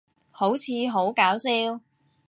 [0.31, 1.79] 好似好搞笑